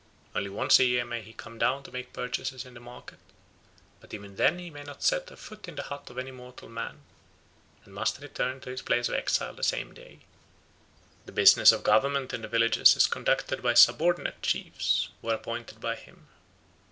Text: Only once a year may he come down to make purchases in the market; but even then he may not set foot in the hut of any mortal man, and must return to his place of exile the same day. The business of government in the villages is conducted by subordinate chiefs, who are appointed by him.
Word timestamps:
Only 0.33 0.49
once 0.49 0.79
a 0.79 0.83
year 0.83 1.05
may 1.05 1.21
he 1.21 1.31
come 1.31 1.59
down 1.59 1.83
to 1.83 1.91
make 1.91 2.11
purchases 2.11 2.65
in 2.65 2.73
the 2.73 2.79
market; 2.79 3.19
but 3.99 4.15
even 4.15 4.35
then 4.35 4.57
he 4.57 4.71
may 4.71 4.81
not 4.83 5.03
set 5.03 5.29
foot 5.37 5.67
in 5.67 5.75
the 5.75 5.83
hut 5.83 6.09
of 6.09 6.17
any 6.17 6.31
mortal 6.31 6.69
man, 6.69 7.03
and 7.85 7.93
must 7.93 8.17
return 8.19 8.61
to 8.61 8.71
his 8.71 8.81
place 8.81 9.09
of 9.09 9.13
exile 9.13 9.53
the 9.53 9.61
same 9.61 9.93
day. 9.93 10.21
The 11.27 11.31
business 11.33 11.71
of 11.71 11.83
government 11.83 12.33
in 12.33 12.41
the 12.41 12.47
villages 12.47 12.95
is 12.95 13.05
conducted 13.05 13.61
by 13.61 13.75
subordinate 13.75 14.41
chiefs, 14.41 15.09
who 15.21 15.29
are 15.29 15.35
appointed 15.35 15.79
by 15.79 15.93
him. 15.97 16.29